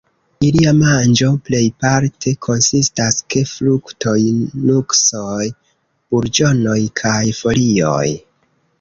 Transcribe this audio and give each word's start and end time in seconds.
Ilia 0.45 0.71
manĝo 0.77 1.29
plejparte 1.49 2.33
konsistas 2.47 3.19
ke 3.35 3.45
fruktoj, 3.51 4.17
nuksoj, 4.71 5.47
burĝonoj 5.53 6.83
kaj 7.05 7.17
folioj. 7.45 8.07